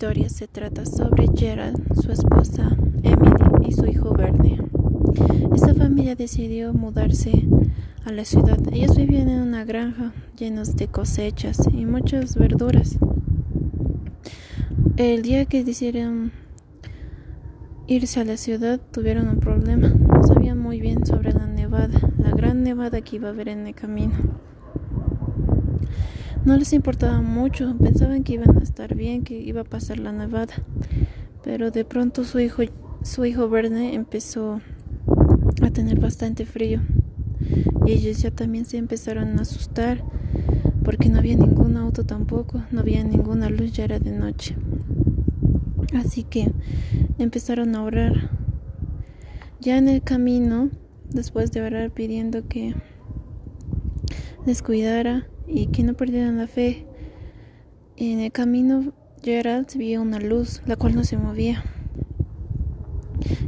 [0.00, 4.58] se trata sobre Gerald, su esposa Emily y su hijo Verne.
[5.54, 7.30] Esta familia decidió mudarse
[8.06, 8.58] a la ciudad.
[8.72, 12.96] Ellos vivían en una granja llenos de cosechas y muchas verduras.
[14.96, 16.32] El día que decidieron
[17.86, 19.88] irse a la ciudad tuvieron un problema.
[19.88, 23.66] No sabían muy bien sobre la nevada, la gran nevada que iba a haber en
[23.66, 24.14] el camino.
[26.44, 30.12] No les importaba mucho, pensaban que iban a estar bien, que iba a pasar la
[30.12, 30.54] nevada.
[31.42, 32.62] Pero de pronto su hijo,
[33.02, 34.60] su hijo Verne empezó
[35.62, 36.80] a tener bastante frío.
[37.86, 40.02] Y ellos ya también se empezaron a asustar
[40.82, 44.56] porque no había ningún auto tampoco, no había ninguna luz, ya era de noche.
[45.94, 46.52] Así que
[47.18, 48.30] empezaron a orar.
[49.60, 50.70] Ya en el camino,
[51.10, 52.74] después de orar pidiendo que
[54.46, 56.86] les cuidara, y que no perdieran la fe.
[57.96, 61.62] En el camino Gerald vio una luz, la cual no se movía,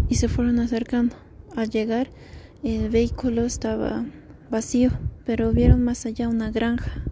[0.09, 1.17] y se fueron acercando.
[1.57, 2.11] Al llegar,
[2.63, 4.05] el vehículo estaba
[4.51, 4.91] vacío,
[5.25, 7.03] pero vieron más allá una granja.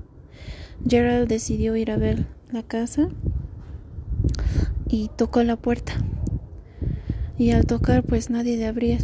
[0.87, 3.09] Gerald decidió ir a ver la casa
[4.89, 5.92] y tocó la puerta.
[7.39, 8.98] Y al tocar, pues nadie le abría.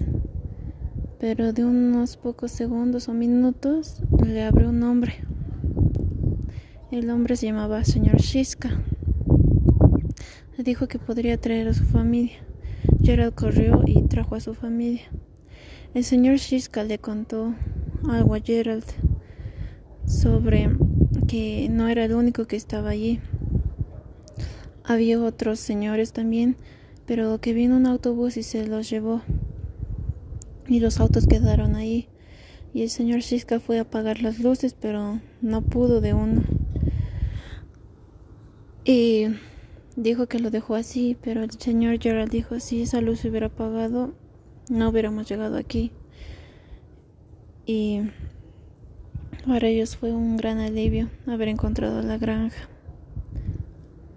[1.18, 5.24] Pero de unos pocos segundos o minutos le abrió un hombre.
[6.90, 8.70] El hombre se llamaba señor Shiska.
[10.56, 12.38] Le dijo que podría traer a su familia.
[13.02, 15.02] Gerald corrió y trajo a su familia.
[15.94, 17.54] El señor Shiska le contó
[18.08, 18.84] algo a Gerald
[20.06, 20.70] sobre
[21.26, 23.20] que no era el único que estaba allí.
[24.84, 26.56] Había otros señores también,
[27.06, 29.22] pero que vino un autobús y se los llevó.
[30.68, 32.08] Y los autos quedaron ahí.
[32.76, 36.42] Y el señor Shiska fue a apagar las luces, pero no pudo de uno.
[38.84, 39.28] Y
[39.96, 43.46] dijo que lo dejó así, pero el señor Gerald dijo, si esa luz se hubiera
[43.46, 44.12] apagado,
[44.68, 45.90] no hubiéramos llegado aquí.
[47.64, 48.02] Y
[49.46, 52.68] para ellos fue un gran alivio haber encontrado la granja.